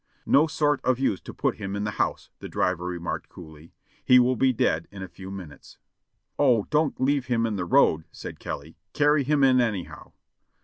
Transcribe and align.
"No 0.25 0.47
sort 0.47 0.81
of 0.83 0.97
use 0.97 1.21
to 1.21 1.31
put 1.31 1.57
him 1.57 1.75
in 1.75 1.83
the 1.83 1.91
house," 2.01 2.31
the 2.39 2.49
driver 2.49 2.85
remarked 2.85 3.29
coolly; 3.29 3.71
"he 4.03 4.17
will 4.17 4.35
be 4.35 4.51
dead 4.51 4.87
in 4.89 5.03
a 5.03 5.07
few 5.07 5.29
minutes." 5.29 5.77
"Oh! 6.39 6.65
don't 6.71 6.99
leave 6.99 7.27
him 7.27 7.45
in 7.45 7.55
the 7.55 7.65
road," 7.65 8.05
said 8.11 8.39
Kelly; 8.39 8.77
"carry 8.93 9.23
him 9.23 9.43
in 9.43 9.61
anyhow." 9.61 10.13